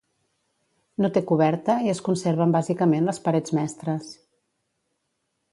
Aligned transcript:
No 1.05 1.11
té 1.17 1.23
coberta 1.31 1.75
i 1.89 1.93
es 1.93 2.01
conserven 2.09 2.57
bàsicament 2.57 3.11
les 3.13 3.23
parets 3.29 3.57
mestres. 3.59 4.13